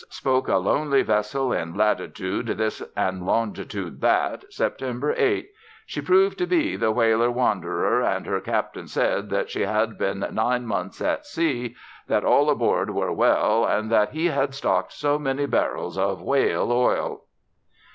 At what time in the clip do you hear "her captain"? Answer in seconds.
8.25-8.87